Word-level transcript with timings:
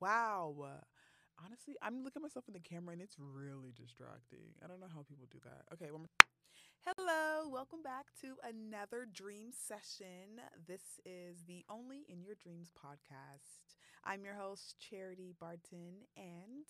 Wow. 0.00 0.80
Honestly, 1.44 1.76
I'm 1.82 2.02
looking 2.02 2.20
at 2.20 2.22
myself 2.22 2.46
in 2.48 2.54
the 2.54 2.60
camera 2.60 2.94
and 2.94 3.02
it's 3.02 3.16
really 3.18 3.72
distracting. 3.76 4.54
I 4.64 4.66
don't 4.66 4.80
know 4.80 4.88
how 4.92 5.02
people 5.02 5.26
do 5.30 5.38
that. 5.44 5.64
Okay, 5.74 5.90
one 5.90 6.00
more. 6.00 6.08
Hello, 6.86 7.50
welcome 7.50 7.82
back 7.82 8.06
to 8.22 8.36
another 8.42 9.04
dream 9.04 9.50
session. 9.52 10.40
This 10.66 11.00
is 11.04 11.44
the 11.46 11.66
Only 11.68 12.06
in 12.08 12.22
Your 12.22 12.34
Dreams 12.34 12.72
podcast. 12.72 13.76
I'm 14.02 14.24
your 14.24 14.36
host, 14.36 14.76
Charity 14.78 15.34
Barton, 15.38 16.06
and 16.16 16.64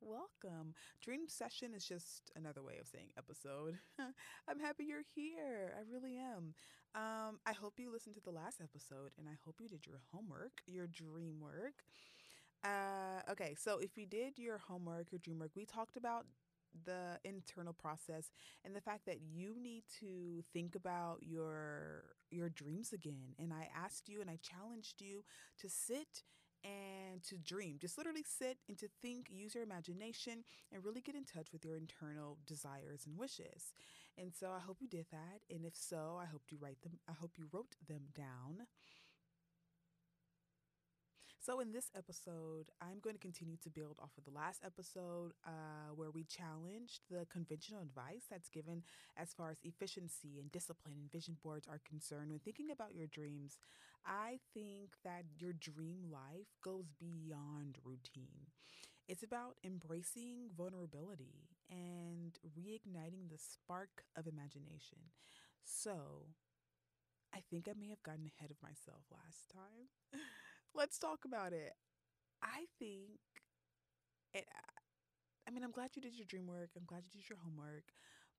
welcome. 0.00 0.74
Dream 1.00 1.28
session 1.28 1.74
is 1.74 1.86
just 1.86 2.32
another 2.34 2.64
way 2.64 2.78
of 2.80 2.88
saying 2.88 3.10
episode. 3.16 3.78
I'm 4.48 4.58
happy 4.58 4.86
you're 4.86 5.06
here. 5.14 5.72
I 5.78 5.82
really 5.88 6.16
am. 6.16 6.54
Um, 6.94 7.38
I 7.46 7.52
hope 7.52 7.78
you 7.78 7.90
listened 7.90 8.16
to 8.16 8.20
the 8.20 8.32
last 8.32 8.60
episode 8.60 9.12
and 9.16 9.28
I 9.28 9.38
hope 9.44 9.56
you 9.60 9.68
did 9.68 9.86
your 9.86 10.00
homework, 10.12 10.62
your 10.66 10.86
dream 10.86 11.40
work. 11.40 11.84
Uh, 12.64 13.20
okay, 13.30 13.54
so 13.58 13.78
if 13.78 13.96
you 13.96 14.06
did 14.06 14.38
your 14.38 14.58
homework, 14.58 15.10
your 15.10 15.18
dream 15.18 15.38
work, 15.40 15.50
we 15.56 15.64
talked 15.66 15.96
about 15.96 16.26
the 16.84 17.18
internal 17.24 17.72
process 17.72 18.30
and 18.64 18.74
the 18.74 18.80
fact 18.80 19.04
that 19.06 19.18
you 19.20 19.54
need 19.60 19.82
to 20.00 20.42
think 20.52 20.74
about 20.74 21.18
your 21.20 22.04
your 22.30 22.48
dreams 22.48 22.94
again. 22.94 23.34
And 23.38 23.52
i 23.52 23.68
asked 23.76 24.08
you 24.08 24.22
and 24.22 24.30
i 24.30 24.38
challenged 24.40 25.02
you 25.02 25.22
to 25.60 25.68
sit 25.68 26.22
and 26.64 27.22
to 27.24 27.36
dream 27.36 27.76
just 27.78 27.98
literally 27.98 28.24
sit 28.26 28.56
and 28.68 28.78
to 28.78 28.88
think 29.02 29.26
use 29.28 29.54
your 29.54 29.64
imagination 29.64 30.44
and 30.72 30.82
really 30.82 31.02
get 31.02 31.14
in 31.14 31.24
touch 31.24 31.52
with 31.52 31.62
your 31.62 31.76
internal 31.76 32.38
desires 32.46 33.02
and 33.06 33.18
wishes. 33.18 33.74
And 34.16 34.32
so 34.34 34.48
i 34.50 34.60
hope 34.60 34.78
you 34.80 34.88
did 34.88 35.06
that. 35.10 35.42
And 35.54 35.66
if 35.66 35.76
so 35.76 36.18
i 36.22 36.24
hope 36.24 36.42
you 36.48 36.56
write 36.58 36.80
them 36.82 36.98
i 37.06 37.12
hope 37.12 37.32
you 37.36 37.48
wrote 37.52 37.76
them 37.86 38.04
down 38.16 38.66
so, 41.44 41.58
in 41.58 41.72
this 41.72 41.90
episode, 41.98 42.70
I'm 42.80 43.00
going 43.02 43.16
to 43.16 43.20
continue 43.20 43.56
to 43.64 43.70
build 43.70 43.96
off 44.00 44.12
of 44.16 44.24
the 44.24 44.30
last 44.30 44.62
episode 44.64 45.32
uh, 45.44 45.90
where 45.96 46.12
we 46.12 46.22
challenged 46.22 47.00
the 47.10 47.26
conventional 47.32 47.80
advice 47.82 48.26
that's 48.30 48.48
given 48.48 48.84
as 49.16 49.34
far 49.34 49.50
as 49.50 49.58
efficiency 49.64 50.38
and 50.38 50.52
discipline 50.52 50.94
and 51.00 51.10
vision 51.10 51.36
boards 51.42 51.66
are 51.66 51.80
concerned. 51.84 52.30
When 52.30 52.38
thinking 52.38 52.70
about 52.70 52.94
your 52.94 53.08
dreams, 53.08 53.58
I 54.06 54.38
think 54.54 54.90
that 55.02 55.24
your 55.36 55.52
dream 55.52 56.12
life 56.12 56.46
goes 56.62 56.86
beyond 57.00 57.78
routine. 57.84 58.46
It's 59.08 59.24
about 59.24 59.56
embracing 59.64 60.50
vulnerability 60.56 61.48
and 61.70 62.38
reigniting 62.56 63.30
the 63.30 63.38
spark 63.38 64.04
of 64.16 64.28
imagination. 64.28 64.98
So, 65.64 66.26
I 67.34 67.40
think 67.50 67.68
I 67.68 67.72
may 67.78 67.88
have 67.88 68.02
gotten 68.02 68.26
ahead 68.26 68.50
of 68.50 68.62
myself 68.62 69.04
last 69.10 69.50
time. 69.50 69.88
Let's 70.74 70.98
talk 70.98 71.24
about 71.24 71.52
it. 71.52 71.74
I 72.42 72.66
think, 72.78 73.20
it, 74.34 74.46
I 75.46 75.50
mean, 75.50 75.62
I'm 75.62 75.70
glad 75.70 75.90
you 75.94 76.02
did 76.02 76.16
your 76.16 76.26
dream 76.26 76.46
work. 76.46 76.70
I'm 76.76 76.86
glad 76.86 77.04
you 77.04 77.20
did 77.20 77.28
your 77.28 77.38
homework, 77.44 77.92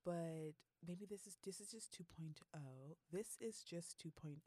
but 0.04 0.54
maybe 0.86 1.06
this 1.08 1.26
is 1.26 1.36
this 1.44 1.60
is 1.60 1.68
just 1.70 1.92
2.0. 1.92 2.34
This 3.12 3.38
is 3.40 3.62
just 3.62 4.02
2.0. 4.02 4.38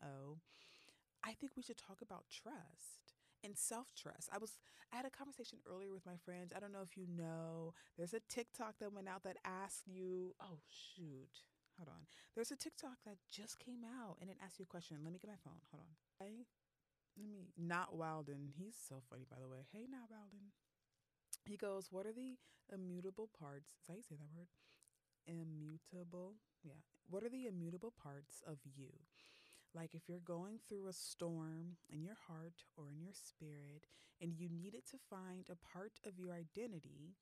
I 1.24 1.34
think 1.34 1.54
we 1.56 1.64
should 1.64 1.78
talk 1.78 2.02
about 2.02 2.26
trust 2.30 3.16
and 3.44 3.58
self 3.58 3.94
trust. 3.96 4.30
I 4.34 4.38
was 4.38 4.60
I 4.94 4.98
had 4.98 5.06
a 5.06 5.10
conversation 5.10 5.60
earlier 5.70 5.94
with 5.94 6.06
my 6.06 6.18
friends. 6.24 6.54
I 6.56 6.60
don't 6.60 6.74
know 6.74 6.84
if 6.84 6.98
you 6.98 7.08
know. 7.08 7.74
There's 7.98 8.14
a 8.14 8.22
TikTok 8.30 8.76
that 8.80 8.94
went 8.94 9.08
out 9.08 9.24
that 9.24 9.38
asked 9.46 9.88
you. 9.88 10.36
Oh 10.42 10.60
shoot. 10.68 11.44
Hold 11.78 11.90
on. 11.90 12.08
There's 12.36 12.52
a 12.52 12.56
TikTok 12.58 12.98
that 13.06 13.18
just 13.32 13.60
came 13.60 13.84
out 13.86 14.18
and 14.20 14.30
it 14.30 14.38
asks 14.44 14.60
you 14.60 14.64
a 14.64 14.72
question. 14.72 14.98
Let 15.04 15.14
me 15.14 15.20
get 15.20 15.30
my 15.30 15.38
phone. 15.44 15.62
Hold 15.72 15.84
on. 15.84 16.46
Let 17.18 17.26
me 17.26 17.50
not 17.58 17.96
Wilden. 17.96 18.54
He's 18.58 18.76
so 18.78 19.02
funny, 19.10 19.26
by 19.30 19.38
the 19.42 19.50
way. 19.50 19.66
Hey, 19.74 19.88
not 19.90 20.10
Wilden. 20.10 20.54
He 21.46 21.58
goes, 21.58 21.92
"What 21.92 22.06
are 22.06 22.14
the 22.14 22.38
immutable 22.72 23.30
parts?" 23.40 23.74
Is 23.82 23.88
that 23.88 23.98
you 23.98 24.04
say 24.04 24.16
that 24.16 24.36
word? 24.36 24.48
Immutable. 25.26 26.36
Yeah. 26.64 26.80
What 27.10 27.24
are 27.24 27.30
the 27.30 27.48
immutable 27.48 27.92
parts 27.92 28.44
of 28.46 28.60
you? 28.64 28.92
Like 29.74 29.96
if 29.96 30.08
you're 30.08 30.20
going 30.20 30.60
through 30.68 30.88
a 30.88 30.94
storm 30.94 31.78
in 31.90 32.04
your 32.04 32.18
heart 32.28 32.64
or 32.78 32.90
in 32.90 33.02
your 33.02 33.14
spirit, 33.14 33.88
and 34.22 34.34
you 34.34 34.50
needed 34.50 34.86
to 34.92 34.98
find 35.10 35.50
a 35.50 35.56
part 35.56 36.00
of 36.06 36.20
your 36.20 36.34
identity 36.34 37.16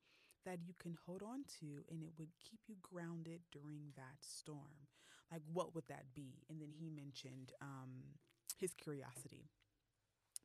that 0.46 0.60
you 0.66 0.74
can 0.80 0.96
hold 1.06 1.24
on 1.24 1.44
to 1.60 1.84
and 1.90 2.04
it 2.04 2.12
would 2.18 2.30
keep 2.40 2.60
you 2.68 2.76
grounded 2.82 3.42
during 3.52 3.92
that 3.96 4.18
storm. 4.22 4.88
Like, 5.32 5.42
what 5.52 5.74
would 5.74 5.88
that 5.88 6.14
be? 6.14 6.44
And 6.50 6.62
then 6.62 6.70
he 6.72 6.90
mentioned 6.90 7.52
um, 7.62 8.14
his 8.60 8.74
curiosity. 8.74 9.50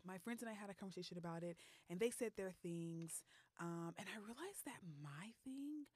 My 0.07 0.19
friends 0.19 0.43
and 0.43 0.51
I 0.51 0.55
had 0.55 0.71
a 0.71 0.75
conversation 0.75 1.19
about 1.19 1.43
it, 1.43 1.57
and 1.89 2.01
they 2.01 2.11
said 2.11 2.33
their 2.37 2.53
things. 2.63 3.23
Um, 3.61 3.95
and 3.99 4.09
I 4.09 4.19
realized 4.19 4.65
that 4.65 4.81
my 5.03 5.33
thing 5.45 5.87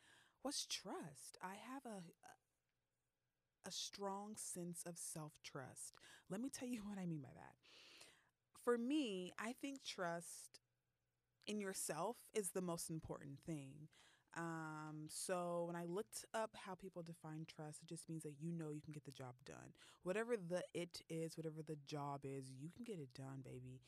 was 0.44 0.66
trust. 0.66 1.38
I 1.42 1.54
have 1.72 1.84
a, 1.86 2.02
a 3.66 3.72
strong 3.72 4.36
sense 4.36 4.82
of 4.86 4.98
self 4.98 5.32
trust. 5.42 5.94
Let 6.30 6.40
me 6.40 6.50
tell 6.50 6.68
you 6.68 6.82
what 6.84 6.98
I 6.98 7.06
mean 7.06 7.22
by 7.22 7.32
that. 7.34 7.54
For 8.62 8.78
me, 8.78 9.32
I 9.38 9.54
think 9.60 9.82
trust 9.84 10.60
in 11.46 11.60
yourself 11.60 12.16
is 12.34 12.50
the 12.50 12.62
most 12.62 12.90
important 12.90 13.38
thing. 13.44 13.88
Um, 14.36 15.06
so 15.08 15.64
when 15.66 15.76
I 15.76 15.84
looked 15.84 16.24
up 16.34 16.56
how 16.66 16.74
people 16.74 17.02
define 17.02 17.46
trust, 17.46 17.80
it 17.82 17.88
just 17.88 18.08
means 18.08 18.24
that 18.24 18.34
you 18.40 18.50
know 18.50 18.70
you 18.70 18.80
can 18.80 18.92
get 18.92 19.04
the 19.04 19.12
job 19.12 19.34
done. 19.46 19.72
Whatever 20.02 20.36
the 20.36 20.62
it 20.74 21.00
is, 21.08 21.36
whatever 21.36 21.62
the 21.62 21.78
job 21.86 22.20
is, 22.24 22.50
you 22.50 22.70
can 22.74 22.84
get 22.84 22.98
it 22.98 23.14
done, 23.14 23.42
baby. 23.44 23.80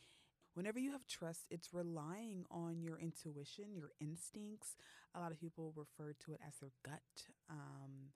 Whenever 0.54 0.78
you 0.78 0.92
have 0.92 1.06
trust, 1.06 1.46
it's 1.50 1.74
relying 1.74 2.44
on 2.50 2.80
your 2.80 2.98
intuition, 2.98 3.74
your 3.74 3.90
instincts. 4.00 4.76
A 5.14 5.20
lot 5.20 5.32
of 5.32 5.40
people 5.40 5.72
refer 5.76 6.14
to 6.24 6.32
it 6.32 6.40
as 6.46 6.54
their 6.60 6.72
gut. 6.84 7.02
Um, 7.50 8.12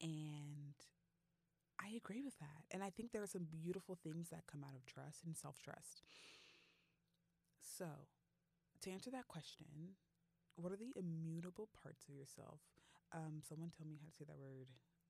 and 0.00 0.74
I 1.80 1.96
agree 1.96 2.22
with 2.22 2.38
that. 2.40 2.64
And 2.70 2.82
I 2.82 2.90
think 2.90 3.12
there 3.12 3.22
are 3.22 3.26
some 3.26 3.46
beautiful 3.50 3.98
things 4.02 4.28
that 4.30 4.46
come 4.50 4.64
out 4.64 4.74
of 4.76 4.84
trust 4.86 5.24
and 5.24 5.36
self 5.36 5.58
trust. 5.62 6.02
So, 7.60 7.86
to 8.82 8.90
answer 8.90 9.10
that 9.10 9.28
question, 9.28 9.96
what 10.56 10.72
are 10.72 10.76
the 10.76 10.92
immutable 10.96 11.68
parts 11.82 12.04
of 12.08 12.14
yourself? 12.14 12.60
Um, 13.12 13.42
someone 13.46 13.70
tell 13.76 13.86
me 13.86 13.96
how 14.00 14.06
to 14.06 14.14
say 14.14 14.24
that 14.26 14.38
word 14.38 14.68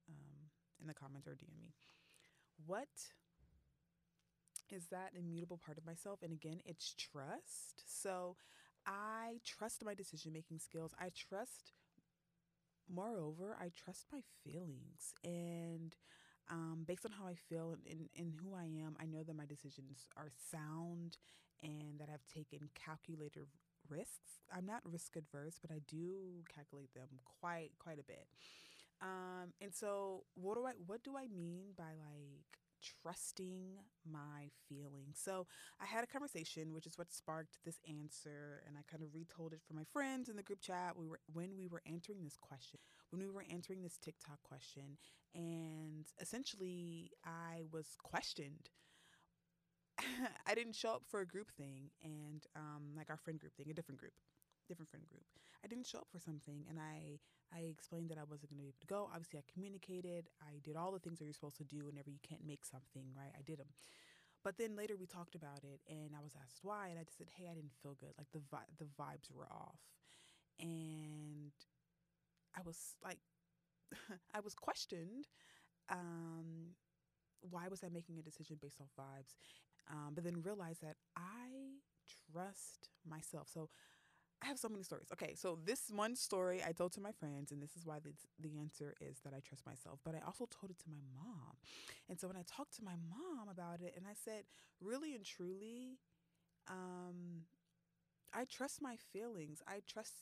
um, 0.09 0.49
in 0.81 0.87
the 0.87 0.93
comments 0.93 1.27
or 1.27 1.31
DM 1.31 1.55
me. 1.57 1.73
What 2.65 2.89
is 4.69 4.87
that 4.91 5.11
immutable 5.17 5.59
part 5.63 5.77
of 5.77 5.85
myself? 5.85 6.19
And 6.21 6.31
again, 6.31 6.59
it's 6.65 6.93
trust. 6.93 7.83
So 7.85 8.35
I 8.85 9.39
trust 9.45 9.85
my 9.85 9.93
decision 9.93 10.33
making 10.33 10.59
skills. 10.59 10.93
I 10.99 11.11
trust, 11.15 11.71
moreover, 12.89 13.55
I 13.59 13.71
trust 13.75 14.07
my 14.11 14.21
feelings. 14.43 15.13
And 15.23 15.95
um, 16.49 16.83
based 16.85 17.05
on 17.05 17.11
how 17.11 17.27
I 17.27 17.35
feel 17.35 17.71
and, 17.71 17.81
and, 17.89 18.09
and 18.17 18.33
who 18.41 18.55
I 18.55 18.65
am, 18.65 18.95
I 18.99 19.05
know 19.05 19.23
that 19.23 19.35
my 19.35 19.45
decisions 19.45 20.07
are 20.17 20.29
sound 20.51 21.17
and 21.61 21.99
that 21.99 22.09
I've 22.13 22.27
taken 22.27 22.69
calculated 22.75 23.47
risks. 23.93 24.41
I'm 24.55 24.65
not 24.65 24.81
risk 24.83 25.15
adverse, 25.15 25.59
but 25.61 25.71
I 25.71 25.79
do 25.87 26.43
calculate 26.53 26.93
them 26.93 27.09
quite 27.39 27.71
quite 27.79 27.99
a 27.99 28.03
bit. 28.03 28.27
Um, 29.01 29.53
and 29.61 29.73
so, 29.73 30.23
what 30.35 30.55
do 30.55 30.65
I 30.65 30.73
what 30.85 31.03
do 31.03 31.17
I 31.17 31.27
mean 31.27 31.73
by 31.77 31.93
like 31.99 32.59
trusting 33.01 33.79
my 34.09 34.49
feelings? 34.69 35.19
So, 35.21 35.45
I 35.81 35.85
had 35.85 36.03
a 36.03 36.07
conversation, 36.07 36.73
which 36.73 36.87
is 36.87 36.97
what 36.97 37.11
sparked 37.11 37.57
this 37.65 37.79
answer, 37.87 38.63
and 38.67 38.77
I 38.77 38.81
kind 38.89 39.03
of 39.03 39.13
retold 39.13 39.53
it 39.53 39.61
for 39.67 39.73
my 39.73 39.83
friends 39.91 40.29
in 40.29 40.37
the 40.37 40.43
group 40.43 40.61
chat. 40.61 40.97
We 40.97 41.07
were 41.07 41.19
when 41.33 41.57
we 41.57 41.67
were 41.67 41.81
answering 41.85 42.23
this 42.23 42.37
question, 42.39 42.79
when 43.09 43.21
we 43.21 43.29
were 43.29 43.45
answering 43.51 43.81
this 43.81 43.97
TikTok 43.97 44.41
question, 44.43 44.97
and 45.35 46.05
essentially, 46.21 47.11
I 47.25 47.63
was 47.71 47.97
questioned 48.01 48.69
I 50.47 50.55
didn't 50.55 50.75
show 50.75 50.89
up 50.95 51.03
for 51.07 51.21
a 51.21 51.25
group 51.25 51.51
thing 51.51 51.89
and 52.03 52.45
um, 52.55 52.93
like 52.95 53.09
our 53.09 53.17
friend 53.17 53.39
group 53.39 53.53
thing, 53.55 53.67
a 53.69 53.73
different 53.73 53.99
group, 53.99 54.13
different 54.67 54.89
friend 54.89 55.05
group. 55.07 55.23
I 55.63 55.67
didn't 55.67 55.85
show 55.87 55.99
up 55.99 56.07
for 56.11 56.19
something 56.19 56.65
and 56.69 56.79
I 56.79 57.19
I 57.53 57.69
explained 57.69 58.09
that 58.09 58.17
I 58.17 58.23
wasn't 58.23 58.49
going 58.49 58.57
to 58.57 58.63
be 58.63 58.67
able 58.69 58.81
to 58.81 58.87
go. 58.87 59.09
Obviously, 59.13 59.37
I 59.39 59.43
communicated. 59.53 60.25
I 60.41 60.57
did 60.63 60.75
all 60.75 60.91
the 60.91 60.97
things 60.99 61.19
that 61.19 61.25
you're 61.25 61.33
supposed 61.37 61.57
to 61.57 61.63
do 61.63 61.85
whenever 61.85 62.09
you 62.09 62.17
can't 62.27 62.43
make 62.45 62.65
something, 62.65 63.05
right? 63.15 63.29
I 63.37 63.43
did 63.45 63.59
them. 63.59 63.69
But 64.43 64.57
then 64.57 64.75
later 64.75 64.97
we 64.97 65.07
talked 65.07 65.35
about 65.35 65.63
it 65.63 65.81
and 65.89 66.15
I 66.17 66.21
was 66.23 66.33
asked 66.43 66.59
why 66.63 66.89
and 66.89 66.99
I 66.99 67.03
just 67.03 67.17
said, 67.17 67.29
"Hey, 67.35 67.47
I 67.51 67.55
didn't 67.55 67.75
feel 67.83 67.95
good. 67.95 68.13
Like 68.17 68.27
the 68.33 68.41
vi- 68.51 68.73
the 68.79 68.85
vibes 68.99 69.31
were 69.31 69.47
off." 69.51 69.79
And 70.59 71.51
I 72.55 72.61
was 72.65 72.95
like 73.03 73.19
I 74.35 74.39
was 74.41 74.55
questioned 74.55 75.27
um, 75.89 76.75
why 77.49 77.67
was 77.67 77.83
I 77.83 77.89
making 77.89 78.19
a 78.19 78.21
decision 78.21 78.57
based 78.61 78.79
off 78.81 78.89
vibes? 78.99 79.35
Um, 79.91 80.11
but 80.13 80.23
then 80.23 80.41
realize 80.41 80.79
that 80.79 80.95
I 81.15 81.77
trust 82.31 82.89
myself. 83.07 83.49
So 83.53 83.69
I 84.43 84.47
have 84.47 84.59
so 84.59 84.67
many 84.67 84.83
stories. 84.83 85.07
Okay, 85.13 85.35
so 85.35 85.57
this 85.63 85.89
one 85.89 86.15
story 86.15 86.61
I 86.65 86.73
told 86.73 86.91
to 86.93 87.01
my 87.01 87.11
friends, 87.13 87.51
and 87.51 87.61
this 87.61 87.75
is 87.77 87.85
why 87.85 87.99
the, 87.99 88.11
the 88.39 88.59
answer 88.59 88.93
is 88.99 89.19
that 89.23 89.33
I 89.33 89.39
trust 89.39 89.65
myself. 89.65 89.99
But 90.03 90.15
I 90.15 90.19
also 90.25 90.47
told 90.51 90.69
it 90.71 90.79
to 90.79 90.89
my 90.89 90.99
mom. 91.15 91.55
And 92.09 92.19
so 92.19 92.27
when 92.27 92.35
I 92.35 92.43
talked 92.45 92.75
to 92.77 92.83
my 92.83 92.95
mom 93.09 93.47
about 93.49 93.81
it, 93.81 93.93
and 93.95 94.05
I 94.05 94.13
said, 94.13 94.43
really 94.81 95.15
and 95.15 95.23
truly, 95.23 95.99
um, 96.69 97.43
I 98.33 98.45
trust 98.45 98.81
my 98.81 98.97
feelings. 99.13 99.61
I 99.67 99.81
trust 99.87 100.13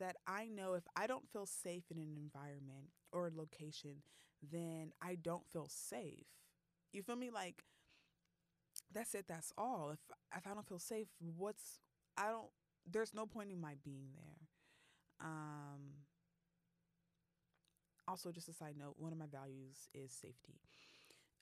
that 0.00 0.16
I 0.26 0.48
know 0.48 0.72
if 0.74 0.84
I 0.96 1.06
don't 1.06 1.28
feel 1.28 1.46
safe 1.46 1.84
in 1.90 1.98
an 1.98 2.16
environment 2.16 2.88
or 3.12 3.26
a 3.26 3.30
location, 3.34 4.02
then 4.50 4.92
I 5.02 5.16
don't 5.16 5.46
feel 5.52 5.68
safe. 5.68 6.26
You 6.92 7.02
feel 7.02 7.16
me? 7.16 7.30
Like 7.30 7.64
that's 8.92 9.14
it. 9.14 9.26
That's 9.28 9.52
all. 9.56 9.90
If 9.92 10.00
if 10.36 10.46
I 10.46 10.54
don't 10.54 10.66
feel 10.66 10.78
safe, 10.78 11.08
what's 11.36 11.78
I 12.16 12.28
don't. 12.28 12.48
There's 12.90 13.14
no 13.14 13.26
point 13.26 13.50
in 13.50 13.60
my 13.60 13.74
being 13.84 14.10
there. 14.14 14.48
Um. 15.20 16.04
Also, 18.08 18.32
just 18.32 18.48
a 18.48 18.52
side 18.52 18.74
note, 18.76 18.96
one 18.98 19.12
of 19.12 19.18
my 19.18 19.26
values 19.30 19.88
is 19.94 20.12
safety. 20.12 20.60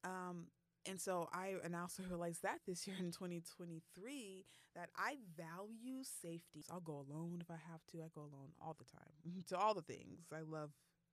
Um, 0.05 0.47
and 0.87 1.01
so 1.01 1.29
I 1.33 1.55
and 1.65 1.77
I 1.77 1.81
also 1.83 2.03
realized 2.09 2.43
that 2.43 2.61
this 2.67 2.87
year 2.87 2.97
in 2.99 3.11
2023 3.13 4.47
that 4.75 4.91
I 4.97 5.17
value 5.37 6.03
safety. 6.05 6.63
So 6.63 6.75
I'll 6.75 6.81
go 6.81 7.05
alone 7.09 7.39
if 7.41 7.51
I 7.51 7.59
have 7.71 7.85
to. 7.93 7.99
I 7.99 8.09
go 8.15 8.23
alone 8.23 8.53
all 8.61 8.77
the 8.79 8.85
time 8.85 9.45
to 9.49 9.59
all 9.59 9.75
the 9.75 9.83
things. 9.83 10.27
I 10.33 10.41
love 10.41 10.71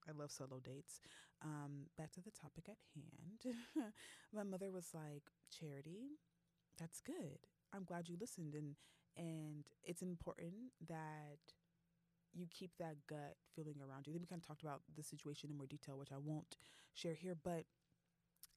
I 0.08 0.12
love 0.12 0.30
solo 0.30 0.60
dates. 0.64 1.00
Um, 1.42 1.86
back 1.96 2.10
to 2.12 2.20
the 2.20 2.32
topic 2.32 2.68
at 2.68 2.78
hand. 2.94 3.54
My 4.34 4.42
mother 4.42 4.70
was 4.70 4.90
like, 4.92 5.22
"Charity, 5.56 6.18
that's 6.78 7.00
good. 7.00 7.38
I'm 7.74 7.84
glad 7.84 8.08
you 8.08 8.16
listened, 8.20 8.54
and 8.54 8.76
and 9.16 9.66
it's 9.84 10.02
important 10.02 10.72
that." 10.88 11.38
You 12.34 12.46
keep 12.50 12.72
that 12.78 12.96
gut 13.08 13.36
feeling 13.56 13.76
around 13.80 14.06
you. 14.06 14.12
Then 14.12 14.22
we 14.22 14.26
kind 14.28 14.40
of 14.42 14.46
talked 14.46 14.62
about 14.62 14.82
the 14.94 15.02
situation 15.02 15.50
in 15.50 15.56
more 15.56 15.66
detail, 15.66 15.98
which 15.98 16.12
I 16.12 16.18
won't 16.18 16.56
share 16.94 17.14
here. 17.14 17.34
But 17.34 17.64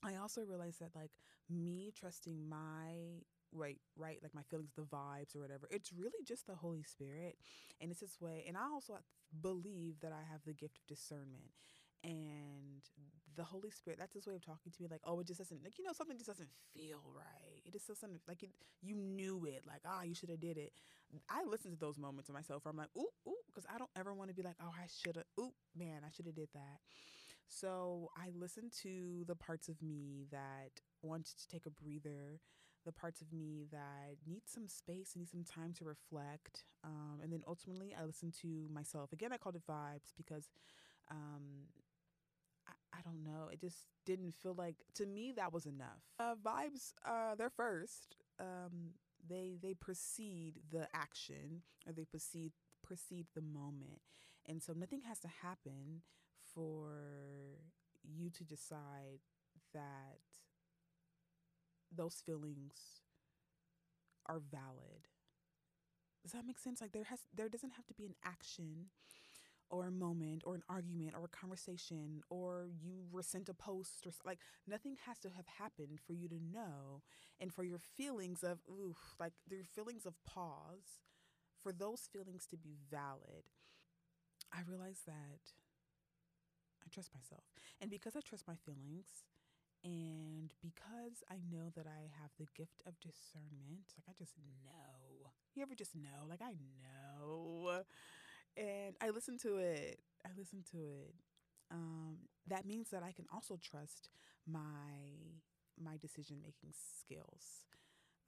I 0.04 0.16
also 0.16 0.42
realized 0.44 0.80
that 0.80 0.96
like 0.96 1.12
me 1.50 1.92
trusting 1.96 2.48
my 2.50 3.24
right 3.54 3.80
right 3.98 4.18
like 4.24 4.34
my 4.34 4.44
feelings 4.44 4.72
the 4.76 4.84
vibes 4.84 5.36
or 5.36 5.40
whatever 5.42 5.68
it's 5.72 5.92
really 5.92 6.24
just 6.26 6.48
the 6.48 6.56
holy 6.56 6.84
spirit 6.84 7.36
and 7.82 7.92
it's 7.92 8.00
this 8.00 8.16
way 8.22 8.46
and 8.48 8.56
i 8.56 8.64
also 8.64 8.94
believe 9.42 10.00
that 10.00 10.14
i 10.14 10.22
have 10.32 10.40
the 10.46 10.54
gift 10.54 10.78
of 10.78 10.88
discernment 10.88 11.52
and 12.04 12.82
the 13.38 13.44
holy 13.44 13.70
spirit 13.70 13.98
that's 14.00 14.14
his 14.14 14.28
way 14.28 14.36
of 14.36 14.46
talking 14.46 14.72
to 14.72 14.82
me 14.82 14.88
like 14.92 15.02
oh 15.06 15.20
it 15.20 15.28
just 15.28 15.40
doesn't 15.40 15.64
like 15.64 15.78
you 15.78 15.86
know 15.86 15.94
something 15.94 16.18
just 16.18 16.28
doesn't 16.28 16.50
feel 16.74 17.02
right 17.16 17.62
it 17.66 17.72
just 17.72 17.88
doesn't 17.88 18.20
like 18.28 18.44
it 18.44 18.50
you 18.82 18.96
knew 18.96 19.46
it 19.46 19.64
like 19.66 19.82
ah 19.86 20.04
you 20.04 20.14
should 20.14 20.30
have 20.30 20.40
did 20.42 20.58
it 20.58 20.74
i 21.30 21.44
listen 21.44 21.72
to 21.72 21.78
those 21.78 21.98
moments 21.98 22.30
of 22.30 22.36
myself 22.36 22.66
where 22.66 22.72
i'm 22.72 22.78
like 22.78 22.90
ooh 22.98 23.08
ooh 23.28 23.36
because 23.48 23.66
i 23.74 23.78
don't 23.78 23.90
ever 23.96 24.14
want 24.14 24.30
to 24.30 24.36
be 24.36 24.44
like 24.44 24.56
oh 24.62 24.72
i 24.78 24.86
should 24.88 25.16
have 25.16 25.26
ooh 25.40 25.54
man 25.78 26.02
i 26.06 26.12
should 26.12 26.26
have 26.26 26.36
did 26.36 26.50
that 26.54 26.80
so 27.52 28.10
I 28.16 28.30
listen 28.34 28.70
to 28.84 29.26
the 29.28 29.36
parts 29.36 29.68
of 29.68 29.82
me 29.82 30.26
that 30.32 30.72
wanted 31.02 31.38
to 31.38 31.48
take 31.50 31.66
a 31.66 31.70
breather, 31.70 32.40
the 32.86 32.94
parts 32.94 33.20
of 33.22 33.32
me 33.34 33.66
that 33.72 34.16
need 34.26 34.44
some 34.46 34.70
space, 34.70 35.14
need 35.18 35.30
some 35.30 35.44
time 35.44 35.74
to 35.80 35.84
reflect. 35.84 36.64
Um, 36.84 37.20
and 37.22 37.32
then 37.32 37.44
ultimately, 37.46 37.94
I 38.00 38.06
listen 38.06 38.32
to 38.42 38.68
myself. 38.72 39.12
Again, 39.12 39.34
I 39.34 39.38
called 39.38 39.58
it 39.58 39.68
vibes 39.70 40.14
because 40.16 40.50
um, 41.12 41.68
I, 42.94 43.02
don't 43.04 43.24
know. 43.24 43.50
It 43.52 43.60
just 43.62 43.88
didn't 44.06 44.34
feel 44.34 44.54
like, 44.54 44.76
to 44.96 45.06
me, 45.06 45.34
that 45.36 45.54
was 45.54 45.66
enough. 45.66 46.02
Uh, 46.20 46.36
vibes, 46.36 46.94
uh, 47.06 47.36
they're 47.36 47.50
first. 47.50 48.16
Um, 48.40 48.92
they 49.28 49.58
they 49.62 49.76
precede 49.76 50.56
the 50.72 50.88
action 50.96 51.62
or 51.86 51.94
they 51.94 52.06
precede 52.06 52.54
precede 52.84 53.28
the 53.36 53.42
moment 53.42 54.02
and 54.48 54.62
so 54.62 54.74
nothing 54.74 55.02
has 55.08 55.20
to 55.20 55.28
happen 55.28 56.02
for 56.54 57.60
you 58.04 58.30
to 58.32 58.44
decide 58.44 59.20
that 59.74 60.20
those 61.96 62.22
feelings 62.26 63.02
are 64.26 64.42
valid. 64.52 65.08
Does 66.24 66.32
that 66.32 66.46
make 66.46 66.60
sense? 66.60 66.82
Like 66.82 66.92
there 66.92 67.04
has 67.06 67.20
there 67.34 67.50
doesn't 67.50 67.72
have 67.72 67.86
to 67.88 67.94
be 67.94 68.06
an 68.06 68.16
action 68.24 68.88
or 69.72 69.86
a 69.86 69.92
moment 69.92 70.44
or 70.46 70.56
an 70.56 70.64
argument 70.70 71.16
or 71.18 71.26
a 71.26 71.30
conversation 71.30 72.22
or 72.30 72.68
you 72.84 73.06
were 73.12 73.24
sent 73.24 73.50
a 73.50 73.54
post 73.54 74.06
or 74.06 74.12
like 74.26 74.40
nothing 74.68 74.98
has 75.08 75.18
to 75.20 75.30
have 75.30 75.48
happened 75.48 76.00
for 76.06 76.14
you 76.14 76.28
to 76.28 76.40
know 76.54 77.02
and 77.40 77.54
for 77.54 77.64
your 77.64 77.80
feelings 77.80 78.44
of 78.44 78.60
ooh 78.70 78.96
like 79.20 79.34
your 79.50 79.64
feelings 79.64 80.06
of 80.06 80.14
pause 80.26 81.02
for 81.62 81.72
those 81.72 82.10
feelings 82.12 82.46
to 82.48 82.58
be 82.58 82.76
valid. 82.90 83.46
I 84.52 84.60
realized 84.68 85.06
that 85.06 85.54
I 86.84 86.90
trust 86.90 87.12
myself. 87.14 87.44
And 87.80 87.90
because 87.90 88.16
I 88.16 88.22
trust 88.22 88.48
my 88.48 88.56
feelings, 88.66 89.26
and 89.84 90.54
because 90.62 91.24
I 91.30 91.42
know 91.52 91.70
that 91.76 91.88
I 91.88 92.12
have 92.22 92.32
the 92.38 92.48
gift 92.56 92.82
of 92.86 93.00
discernment, 93.00 93.94
like 93.98 94.10
I 94.10 94.14
just 94.18 94.34
know. 94.64 95.32
You 95.56 95.64
ever 95.64 95.76
just 95.76 95.96
know? 95.96 96.28
Like 96.30 96.42
I 96.42 96.54
know. 96.82 97.84
And 98.58 98.96
I 99.02 99.10
listen 99.10 99.38
to 99.40 99.58
it. 99.58 100.00
I 100.26 100.30
listen 100.38 100.64
to 100.72 100.78
it. 100.78 101.16
Um, 101.72 102.18
that 102.48 102.66
means 102.66 102.90
that 102.90 103.04
I 103.04 103.12
can 103.12 103.26
also 103.34 103.58
trust 103.62 104.10
my 104.46 105.40
my 105.82 105.98
decision 105.98 106.38
making 106.42 106.74
skills. 106.74 107.66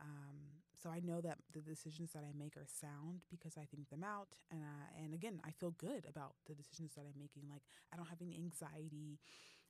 Um, 0.01 0.63
so 0.81 0.89
I 0.89 0.99
know 0.99 1.21
that 1.21 1.37
the 1.51 1.61
decisions 1.61 2.11
that 2.13 2.23
I 2.23 2.33
make 2.37 2.57
are 2.57 2.65
sound 2.67 3.21
because 3.29 3.57
I 3.57 3.65
think 3.65 3.89
them 3.89 4.03
out, 4.03 4.29
and 4.51 4.61
I, 4.63 5.03
and 5.03 5.13
again, 5.13 5.39
I 5.45 5.51
feel 5.51 5.71
good 5.71 6.05
about 6.09 6.35
the 6.47 6.55
decisions 6.55 6.93
that 6.95 7.05
I'm 7.05 7.19
making. 7.19 7.43
Like 7.49 7.63
I 7.93 7.97
don't 7.97 8.09
have 8.09 8.21
any 8.21 8.35
anxiety. 8.35 9.19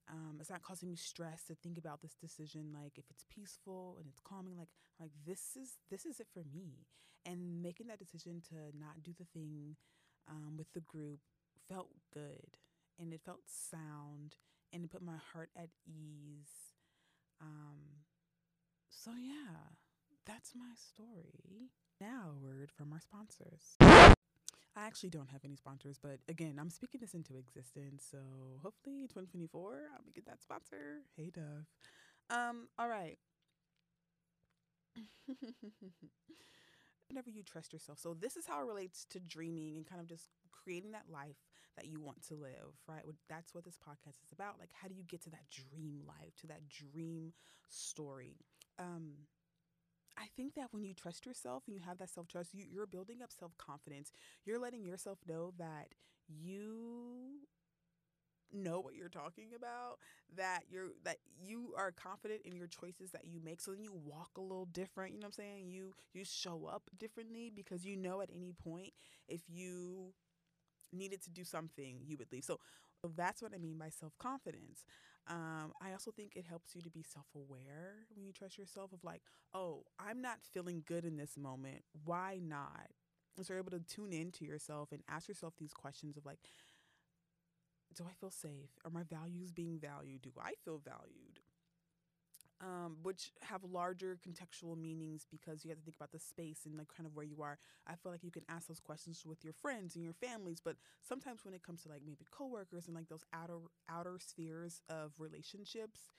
Um, 0.10 0.38
it's 0.40 0.50
not 0.50 0.64
causing 0.64 0.90
me 0.90 0.96
stress 0.96 1.44
to 1.46 1.56
think 1.56 1.78
about 1.78 2.02
this 2.02 2.16
decision. 2.16 2.74
Like 2.74 2.98
if 2.98 3.06
it's 3.10 3.26
peaceful 3.30 3.98
and 4.00 4.08
it's 4.08 4.20
calming, 4.20 4.58
like 4.58 4.70
like 5.00 5.12
this 5.26 5.56
is 5.56 5.78
this 5.90 6.06
is 6.06 6.20
it 6.20 6.28
for 6.34 6.44
me. 6.54 6.88
And 7.26 7.62
making 7.64 7.88
that 7.88 8.00
decision 8.00 8.42
to 8.50 8.78
not 8.78 9.02
do 9.02 9.14
the 9.18 9.24
thing 9.24 9.78
um, 10.30 10.56
with 10.58 10.72
the 10.74 10.82
group 10.82 11.20
felt 11.70 11.90
good, 12.14 12.58
and 13.00 13.14
it 13.14 13.22
felt 13.26 13.42
sound, 13.48 14.36
and 14.72 14.84
it 14.86 14.92
put 14.92 15.02
my 15.02 15.18
heart 15.34 15.50
at 15.56 15.70
ease. 15.86 16.74
Um, 17.42 18.04
so 18.90 19.12
yeah 19.12 19.76
that's 20.26 20.54
my 20.56 20.74
story. 20.76 21.70
Now, 22.00 22.32
a 22.36 22.44
word 22.44 22.72
from 22.72 22.94
our 22.94 23.00
sponsors. 23.00 23.76
I 24.76 24.88
actually 24.88 25.10
don't 25.10 25.30
have 25.30 25.42
any 25.46 25.56
sponsors, 25.56 26.00
but 26.02 26.20
again, 26.28 26.58
I'm 26.60 26.70
speaking 26.70 27.00
this 27.00 27.14
into 27.14 27.36
existence. 27.38 28.04
So 28.10 28.18
hopefully, 28.62 29.02
2024, 29.08 29.82
I'll 29.94 30.02
get 30.16 30.26
that 30.26 30.42
sponsor. 30.42 31.02
Hey, 31.16 31.30
Dove. 31.30 31.68
Um, 32.30 32.68
all 32.80 32.88
right. 32.88 33.18
Whenever 37.14 37.30
you 37.30 37.44
trust 37.44 37.72
yourself. 37.74 38.00
So, 38.00 38.16
this 38.20 38.36
is 38.36 38.48
how 38.48 38.60
it 38.62 38.66
relates 38.66 39.06
to 39.12 39.20
dreaming 39.20 39.78
and 39.78 39.86
kind 39.86 40.02
of 40.02 40.08
just 40.08 40.30
creating 40.52 40.94
that 40.94 41.04
life 41.12 41.38
that 41.76 41.86
you 41.86 42.00
want 42.00 42.24
to 42.28 42.34
live, 42.34 42.74
right? 42.88 43.04
That's 43.30 43.54
what 43.54 43.66
this 43.66 43.78
podcast 43.78 44.18
is 44.26 44.32
about. 44.32 44.56
Like, 44.60 44.72
how 44.74 44.88
do 44.88 44.96
you 44.96 45.04
get 45.04 45.22
to 45.24 45.30
that 45.30 45.46
dream 45.52 46.02
life, 46.08 46.36
to 46.42 46.48
that 46.48 46.62
dream 46.70 47.34
story? 47.70 48.38
Um, 48.80 49.12
I 50.18 50.26
think 50.36 50.56
that 50.56 50.70
when 50.72 50.84
you 50.84 50.96
trust 50.96 51.26
yourself 51.28 51.64
and 51.68 51.76
you 51.76 51.82
have 51.86 52.00
that 52.00 52.10
self 52.10 52.28
trust, 52.28 52.54
you, 52.54 52.66
you're 52.68 52.88
building 52.88 53.22
up 53.22 53.32
self 53.32 53.56
confidence. 53.60 54.12
You're 54.46 54.60
letting 54.60 54.84
yourself 54.84 55.20
know 55.28 55.54
that 55.60 55.90
you 56.28 56.93
know 58.54 58.80
what 58.80 58.96
you're 58.96 59.10
talking 59.10 59.50
about 59.56 59.98
that 60.36 60.62
you're 60.70 60.90
that 61.04 61.18
you 61.42 61.74
are 61.78 61.92
confident 61.92 62.42
in 62.46 62.56
your 62.56 62.68
choices 62.68 63.12
that 63.12 63.26
you 63.26 63.40
make 63.44 63.60
so 63.60 63.72
then 63.72 63.82
you 63.84 63.94
walk 64.06 64.32
a 64.38 64.42
little 64.42 64.66
different 64.66 65.14
you 65.14 65.20
know 65.20 65.26
what 65.28 65.36
i'm 65.40 65.44
saying 65.46 65.70
you 65.70 65.94
you 66.14 66.24
show 66.24 66.70
up 66.72 66.84
differently 67.00 67.52
because 67.54 67.86
you 67.86 67.96
know 67.98 68.22
at 68.22 68.30
any 68.36 68.54
point 68.64 68.92
if 69.28 69.42
you 69.48 70.14
needed 70.92 71.22
to 71.24 71.30
do 71.32 71.44
something 71.44 72.00
you 72.06 72.18
would 72.18 72.32
leave 72.32 72.44
so 72.44 72.60
that's 73.16 73.42
what 73.42 73.54
i 73.54 73.58
mean 73.58 73.78
by 73.78 73.90
self-confidence 73.90 74.86
um, 75.28 75.72
I 75.82 75.94
also 75.94 76.12
think 76.12 76.34
it 76.36 76.46
helps 76.48 76.76
you 76.76 76.82
to 76.82 76.90
be 76.90 77.02
self 77.02 77.28
aware 77.34 78.06
when 78.14 78.26
you 78.26 78.34
trust 78.34 78.58
yourself 78.58 78.92
of 78.92 79.04
like, 79.06 79.22
oh, 79.54 79.86
I'm 79.98 80.22
not 80.22 80.40
feeling 80.54 80.84
good 80.86 81.06
in 81.06 81.16
this 81.16 81.38
moment. 81.38 81.84
Why 82.04 82.40
not? 82.44 82.90
And 83.38 83.46
so 83.46 83.54
you're 83.54 83.62
able 83.62 83.72
to 83.72 83.80
tune 83.80 84.12
into 84.12 84.44
yourself 84.46 84.92
and 84.92 85.02
ask 85.10 85.28
yourself 85.30 85.54
these 85.58 85.74
questions 85.74 86.18
of 86.18 86.26
like, 86.26 86.40
do 87.96 88.06
I 88.06 88.14
feel 88.14 88.32
safe? 88.32 88.70
Are 88.86 88.92
my 88.92 89.04
values 89.04 89.52
being 89.52 89.80
valued? 89.80 90.22
Do 90.22 90.32
I 90.40 90.54
feel 90.64 90.80
valued? 90.80 91.40
um, 92.62 92.98
which 93.04 93.32
have 93.42 93.64
larger 93.64 94.18
contextual 94.26 94.80
meanings 94.80 95.26
because 95.30 95.64
you 95.66 95.70
have 95.70 95.78
to 95.80 95.84
think 95.84 95.98
about 95.98 96.12
the 96.12 96.20
space 96.20 96.62
and 96.66 96.78
like 96.78 96.88
kind 96.96 97.06
of 97.06 97.16
where 97.16 97.26
you 97.26 97.42
are. 97.42 97.58
I 97.88 97.96
feel 97.96 98.12
like 98.12 98.24
you 98.24 98.32
can 98.32 98.44
ask 98.48 98.68
those 98.68 98.80
questions 98.80 99.24
with 99.26 99.44
your 99.44 99.54
friends 99.54 99.96
and 99.96 100.04
your 100.04 100.14
families, 100.14 100.62
but 100.64 100.78
sometimes 101.02 101.44
when 101.44 101.54
it 101.54 101.64
comes 101.64 101.84
to 101.84 101.90
like 101.90 102.02
maybe 102.06 102.26
coworkers 102.32 102.88
and 102.88 102.96
like 102.96 103.10
those 103.10 103.26
outer 103.34 103.60
outer 103.90 104.18
spheres 104.20 104.82
of 104.90 105.12
relationships, 105.18 106.12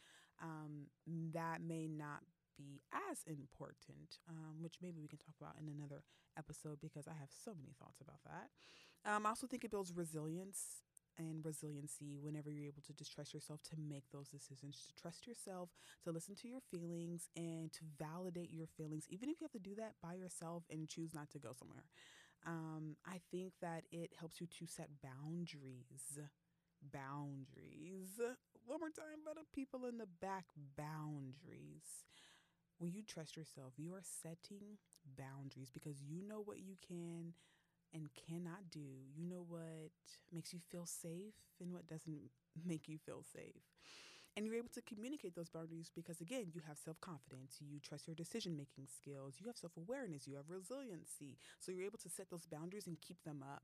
um, 0.43 0.87
that 1.33 1.62
may 1.62 1.88
not 1.88 2.21
be 2.59 2.83
as 3.11 3.25
important, 3.26 4.19
um, 4.28 4.61
which 4.61 4.75
maybe 4.83 5.00
we 5.00 5.09
can 5.09 5.19
talk 5.19 5.35
about 5.40 5.57
in 5.61 5.69
another 5.69 6.02
episode 6.38 6.78
because 6.81 7.09
I 7.09 7.14
have 7.19 7.31
so 7.45 7.52
many 7.59 7.73
thoughts 7.78 8.00
about 8.00 8.21
that. 8.26 9.11
Um, 9.11 9.26
I 9.26 9.31
also 9.31 9.47
think 9.47 9.64
it 9.64 9.71
builds 9.71 9.93
resilience 9.93 10.84
and 11.18 11.44
resiliency 11.44 12.18
whenever 12.21 12.50
you're 12.50 12.66
able 12.66 12.83
to 12.87 12.92
just 12.92 13.12
trust 13.12 13.35
yourself 13.35 13.61
to 13.64 13.76
make 13.76 14.04
those 14.12 14.28
decisions, 14.28 14.85
to 14.87 15.00
trust 15.00 15.26
yourself, 15.26 15.71
to 16.04 16.11
listen 16.11 16.35
to 16.37 16.49
your 16.49 16.61
feelings, 16.71 17.28
and 17.37 17.73
to 17.73 17.80
validate 17.99 18.50
your 18.52 18.66
feelings, 18.76 19.06
even 19.11 19.28
if 19.28 19.40
you 19.40 19.44
have 19.44 19.52
to 19.52 19.59
do 19.59 19.75
that 19.76 19.94
by 20.02 20.14
yourself 20.14 20.64
and 20.71 20.88
choose 20.88 21.14
not 21.14 21.30
to 21.30 21.38
go 21.38 21.52
somewhere. 21.59 21.85
Um, 22.47 22.97
I 23.06 23.21
think 23.30 23.52
that 23.62 23.85
it 23.92 24.12
helps 24.18 24.40
you 24.40 24.47
to 24.59 24.66
set 24.66 24.88
boundaries. 25.02 26.18
Boundaries. 26.92 28.21
One 28.66 28.80
more 28.80 28.90
time, 28.90 29.21
but 29.25 29.37
people 29.54 29.87
in 29.87 29.99
the 29.99 30.06
back, 30.21 30.47
boundaries. 30.76 32.04
When 32.78 32.92
you 32.92 33.02
trust 33.02 33.37
yourself, 33.37 33.75
you 33.76 33.94
are 33.94 34.02
setting 34.02 34.78
boundaries 35.16 35.71
because 35.73 36.02
you 36.02 36.23
know 36.23 36.40
what 36.44 36.59
you 36.61 36.76
can 36.87 37.33
and 37.95 38.09
cannot 38.29 38.71
do. 38.71 38.85
You 39.17 39.25
know 39.27 39.45
what 39.49 39.91
makes 40.33 40.53
you 40.53 40.61
feel 40.61 40.87
safe 40.87 41.35
and 41.61 41.73
what 41.73 41.87
doesn't 41.87 42.31
make 42.67 42.89
you 42.89 42.99
feel 42.99 43.23
safe. 43.23 43.63
And 44.37 44.47
you're 44.47 44.57
able 44.57 44.71
to 44.75 44.83
communicate 44.83 45.35
those 45.37 45.49
boundaries 45.49 45.93
because, 45.95 46.21
again, 46.21 46.47
you 46.53 46.61
have 46.67 46.79
self 46.79 47.01
confidence, 47.01 47.59
you 47.61 47.79
trust 47.81 48.09
your 48.09 48.17
decision 48.17 48.57
making 48.57 48.87
skills, 48.89 49.37
you 49.41 49.47
have 49.47 49.57
self 49.57 49.77
awareness, 49.77 50.27
you 50.27 50.37
have 50.37 50.51
resiliency. 50.51 51.39
So 51.61 51.71
you're 51.73 51.87
able 51.87 51.99
to 52.01 52.11
set 52.11 52.31
those 52.31 52.47
boundaries 52.47 52.87
and 52.89 53.01
keep 53.01 53.23
them 53.25 53.45
up. 53.45 53.63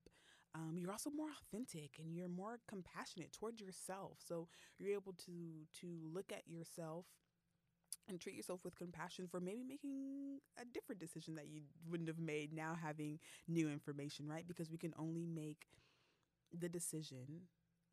Um, 0.54 0.76
you're 0.78 0.90
also 0.92 1.10
more 1.10 1.28
authentic 1.42 1.98
and 1.98 2.14
you're 2.14 2.28
more 2.28 2.58
compassionate 2.68 3.32
towards 3.32 3.60
yourself. 3.60 4.18
So 4.24 4.48
you're 4.78 4.94
able 4.94 5.14
to 5.26 5.66
to 5.80 5.86
look 6.12 6.32
at 6.32 6.46
yourself 6.48 7.06
and 8.10 8.20
treat 8.20 8.36
yourself 8.36 8.60
with 8.64 8.76
compassion 8.76 9.26
for 9.30 9.40
maybe 9.40 9.62
making 9.66 10.40
a 10.60 10.64
different 10.64 11.00
decision 11.00 11.34
that 11.36 11.48
you 11.48 11.62
wouldn't 11.88 12.08
have 12.08 12.18
made 12.18 12.52
now 12.52 12.76
having 12.80 13.18
new 13.48 13.70
information, 13.70 14.28
right? 14.28 14.46
Because 14.46 14.70
we 14.70 14.78
can 14.78 14.92
only 14.98 15.24
make 15.26 15.66
the 16.52 16.68
decision 16.68 17.48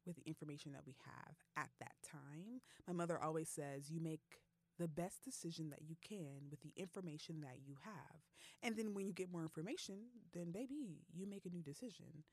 with 0.05 0.15
the 0.15 0.27
information 0.27 0.71
that 0.71 0.85
we 0.85 0.95
have 1.05 1.35
at 1.55 1.69
that 1.79 1.95
time. 2.03 2.61
My 2.87 2.93
mother 2.93 3.19
always 3.21 3.49
says, 3.49 3.89
you 3.89 3.99
make 3.99 4.21
the 4.79 4.87
best 4.87 5.23
decision 5.23 5.69
that 5.69 5.81
you 5.87 5.95
can 6.07 6.49
with 6.49 6.61
the 6.61 6.71
information 6.75 7.41
that 7.41 7.59
you 7.65 7.75
have. 7.83 8.21
And 8.63 8.75
then 8.77 8.93
when 8.93 9.05
you 9.05 9.13
get 9.13 9.31
more 9.31 9.41
information, 9.41 9.95
then 10.33 10.51
baby, 10.51 11.01
you 11.13 11.27
make 11.27 11.45
a 11.45 11.49
new 11.49 11.61
decision. 11.61 12.23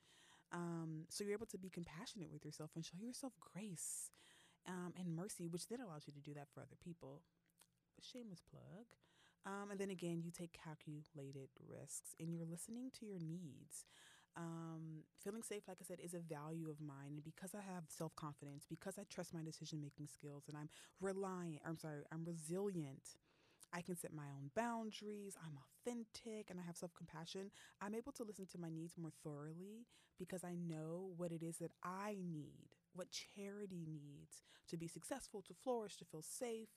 Um, 0.52 1.06
so 1.08 1.24
you're 1.24 1.32
able 1.34 1.46
to 1.46 1.58
be 1.58 1.70
compassionate 1.70 2.30
with 2.32 2.44
yourself 2.44 2.70
and 2.74 2.84
show 2.84 2.98
yourself 3.00 3.32
grace 3.40 4.10
um, 4.68 4.92
and 4.96 5.16
mercy, 5.16 5.48
which 5.48 5.68
then 5.68 5.80
allows 5.80 6.04
you 6.06 6.12
to 6.12 6.20
do 6.20 6.34
that 6.34 6.48
for 6.52 6.60
other 6.60 6.76
people 6.82 7.22
shameless 8.02 8.42
plug. 8.50 8.86
Um, 9.46 9.70
and 9.70 9.78
then 9.78 9.90
again, 9.90 10.22
you 10.24 10.30
take 10.30 10.52
calculated 10.64 11.48
risks 11.68 12.14
and 12.18 12.32
you're 12.32 12.46
listening 12.46 12.90
to 12.98 13.06
your 13.06 13.18
needs. 13.18 13.84
Um, 14.36 15.04
feeling 15.22 15.42
safe, 15.42 15.62
like 15.68 15.78
I 15.80 15.84
said, 15.84 16.00
is 16.02 16.14
a 16.14 16.18
value 16.18 16.68
of 16.70 16.80
mine. 16.80 17.12
And 17.14 17.24
because 17.24 17.54
I 17.54 17.60
have 17.60 17.84
self 17.88 18.16
confidence, 18.16 18.64
because 18.68 18.98
I 18.98 19.02
trust 19.08 19.34
my 19.34 19.42
decision 19.42 19.80
making 19.80 20.08
skills, 20.08 20.44
and 20.48 20.56
I'm 20.56 20.68
reliant, 21.00 21.62
I'm 21.64 21.78
sorry, 21.78 22.02
I'm 22.10 22.24
resilient, 22.24 23.16
I 23.72 23.82
can 23.82 23.96
set 23.96 24.12
my 24.12 24.26
own 24.36 24.50
boundaries, 24.56 25.36
I'm 25.44 25.58
authentic, 25.58 26.50
and 26.50 26.58
I 26.58 26.64
have 26.66 26.76
self 26.76 26.94
compassion. 26.94 27.50
I'm 27.80 27.94
able 27.94 28.12
to 28.12 28.24
listen 28.24 28.46
to 28.52 28.58
my 28.58 28.70
needs 28.70 28.94
more 28.98 29.12
thoroughly 29.22 29.86
because 30.18 30.44
I 30.44 30.54
know 30.54 31.12
what 31.16 31.32
it 31.32 31.42
is 31.42 31.58
that 31.58 31.72
I 31.82 32.16
need, 32.20 32.74
what 32.94 33.08
charity 33.10 33.86
needs 33.86 34.42
to 34.68 34.76
be 34.76 34.88
successful, 34.88 35.42
to 35.42 35.54
flourish, 35.54 35.96
to 35.98 36.04
feel 36.04 36.22
safe, 36.22 36.68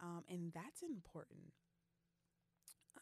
um, 0.00 0.24
and 0.28 0.52
that's 0.54 0.82
important. 0.82 1.52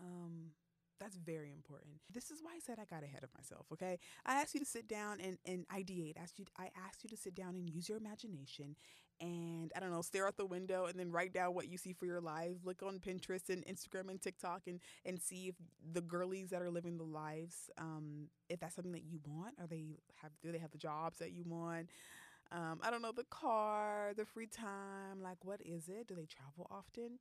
Um, 0.00 0.52
that's 0.98 1.16
very 1.16 1.52
important. 1.52 1.94
This 2.12 2.30
is 2.30 2.40
why 2.42 2.52
I 2.56 2.58
said 2.58 2.78
I 2.80 2.84
got 2.84 3.04
ahead 3.04 3.22
of 3.22 3.30
myself, 3.36 3.66
okay? 3.72 3.98
I 4.24 4.40
asked 4.40 4.54
you 4.54 4.60
to 4.60 4.66
sit 4.66 4.88
down 4.88 5.20
and, 5.20 5.38
and 5.44 5.66
ideate. 5.68 6.14
Asked 6.20 6.38
you, 6.38 6.46
I 6.58 6.70
asked 6.86 7.04
you 7.04 7.10
to 7.10 7.16
sit 7.16 7.34
down 7.34 7.54
and 7.54 7.68
use 7.68 7.88
your 7.88 7.98
imagination 7.98 8.76
and, 9.20 9.72
I 9.76 9.80
don't 9.80 9.90
know, 9.90 10.02
stare 10.02 10.26
out 10.26 10.36
the 10.36 10.46
window 10.46 10.86
and 10.86 10.98
then 10.98 11.10
write 11.10 11.32
down 11.32 11.54
what 11.54 11.68
you 11.68 11.78
see 11.78 11.92
for 11.92 12.06
your 12.06 12.20
life. 12.20 12.56
Look 12.64 12.82
on 12.82 12.98
Pinterest 12.98 13.48
and 13.48 13.64
Instagram 13.66 14.10
and 14.10 14.20
TikTok 14.20 14.62
and, 14.66 14.80
and 15.04 15.20
see 15.20 15.48
if 15.48 15.54
the 15.92 16.02
girlies 16.02 16.50
that 16.50 16.62
are 16.62 16.70
living 16.70 16.96
the 16.96 17.04
lives, 17.04 17.70
um, 17.78 18.28
if 18.48 18.60
that's 18.60 18.74
something 18.74 18.92
that 18.92 19.04
you 19.04 19.20
want. 19.26 19.54
Are 19.60 19.66
they 19.66 19.98
have, 20.22 20.32
do 20.42 20.52
they 20.52 20.58
have 20.58 20.70
the 20.70 20.78
jobs 20.78 21.18
that 21.18 21.32
you 21.32 21.44
want? 21.46 21.90
Um, 22.52 22.80
I 22.82 22.90
don't 22.90 23.02
know, 23.02 23.12
the 23.12 23.24
car, 23.24 24.12
the 24.16 24.24
free 24.24 24.46
time, 24.46 25.20
like 25.20 25.44
what 25.44 25.60
is 25.64 25.88
it? 25.88 26.06
Do 26.08 26.14
they 26.14 26.26
travel 26.26 26.66
often? 26.70 27.18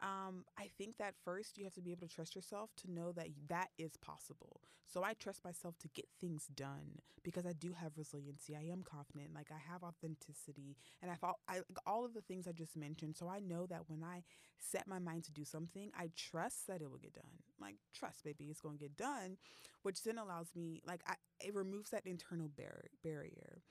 Um, 0.00 0.44
I 0.58 0.68
think 0.78 0.96
that 0.98 1.14
first 1.24 1.58
you 1.58 1.64
have 1.64 1.74
to 1.74 1.80
be 1.82 1.92
able 1.92 2.08
to 2.08 2.14
trust 2.14 2.34
yourself 2.34 2.70
to 2.78 2.90
know 2.90 3.12
that 3.12 3.28
that 3.48 3.68
is 3.78 3.96
possible. 3.98 4.60
So 4.86 5.04
I 5.04 5.14
trust 5.14 5.44
myself 5.44 5.78
to 5.78 5.88
get 5.88 6.06
things 6.20 6.48
done 6.54 6.98
because 7.22 7.46
I 7.46 7.52
do 7.52 7.72
have 7.72 7.92
resiliency. 7.96 8.56
I 8.56 8.70
am 8.72 8.82
confident, 8.82 9.34
like 9.34 9.50
I 9.50 9.58
have 9.72 9.82
authenticity, 9.84 10.76
and 11.00 11.10
all, 11.22 11.38
I, 11.48 11.56
like 11.56 11.78
all 11.86 12.04
of 12.04 12.14
the 12.14 12.20
things 12.20 12.48
I 12.48 12.52
just 12.52 12.76
mentioned. 12.76 13.16
So 13.16 13.28
I 13.28 13.38
know 13.38 13.66
that 13.66 13.88
when 13.88 14.02
I 14.02 14.24
set 14.58 14.88
my 14.88 14.98
mind 14.98 15.24
to 15.24 15.32
do 15.32 15.44
something, 15.44 15.90
I 15.96 16.10
trust 16.16 16.66
that 16.66 16.82
it 16.82 16.90
will 16.90 16.98
get 16.98 17.14
done. 17.14 17.38
Like 17.60 17.76
trust, 17.94 18.24
baby, 18.24 18.46
it's 18.50 18.60
going 18.60 18.78
to 18.78 18.84
get 18.84 18.96
done, 18.96 19.36
which 19.82 20.02
then 20.02 20.18
allows 20.18 20.48
me, 20.56 20.82
like, 20.86 21.02
I, 21.06 21.14
it 21.40 21.54
removes 21.54 21.90
that 21.90 22.06
internal 22.06 22.48
bar- 22.48 22.90
barrier. 23.04 23.62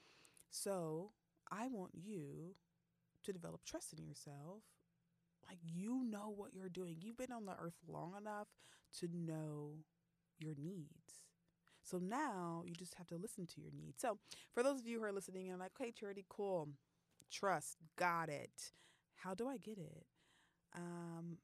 So 0.51 1.11
I 1.51 1.67
want 1.67 1.91
you 1.95 2.55
to 3.23 3.33
develop 3.33 3.61
trust 3.65 3.93
in 3.93 4.05
yourself. 4.05 4.63
Like 5.47 5.57
you 5.63 6.03
know 6.03 6.33
what 6.35 6.53
you're 6.53 6.69
doing. 6.69 6.97
You've 6.99 7.17
been 7.17 7.31
on 7.31 7.45
the 7.45 7.53
earth 7.59 7.77
long 7.87 8.13
enough 8.19 8.47
to 8.99 9.07
know 9.11 9.77
your 10.39 10.53
needs. 10.57 11.23
So 11.83 11.97
now 11.97 12.63
you 12.65 12.75
just 12.75 12.95
have 12.95 13.07
to 13.07 13.15
listen 13.15 13.47
to 13.47 13.61
your 13.61 13.71
needs. 13.75 14.01
So 14.01 14.19
for 14.53 14.61
those 14.61 14.79
of 14.79 14.87
you 14.87 14.99
who 14.99 15.05
are 15.05 15.11
listening 15.11 15.45
and 15.45 15.53
I'm 15.53 15.59
like, 15.59 15.71
okay, 15.79 15.91
Charity, 15.91 16.25
cool, 16.29 16.69
trust, 17.31 17.77
got 17.97 18.29
it. 18.29 18.71
How 19.15 19.33
do 19.33 19.47
I 19.47 19.57
get 19.57 19.77
it? 19.77 20.05
Um, 20.75 21.37